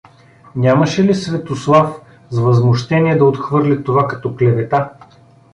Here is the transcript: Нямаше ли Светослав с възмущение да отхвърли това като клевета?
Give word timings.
Нямаше 0.55 1.03
ли 1.03 1.15
Светослав 1.15 2.01
с 2.29 2.39
възмущение 2.39 3.17
да 3.17 3.25
отхвърли 3.25 3.83
това 3.83 4.07
като 4.07 4.35
клевета? 4.35 4.89